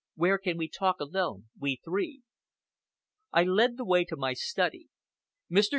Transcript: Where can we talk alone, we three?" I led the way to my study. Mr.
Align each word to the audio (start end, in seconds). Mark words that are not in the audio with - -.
Where 0.15 0.39
can 0.39 0.57
we 0.57 0.67
talk 0.67 0.99
alone, 0.99 1.49
we 1.59 1.75
three?" 1.85 2.23
I 3.31 3.43
led 3.43 3.77
the 3.77 3.85
way 3.85 4.03
to 4.05 4.17
my 4.17 4.33
study. 4.33 4.87
Mr. 5.47 5.69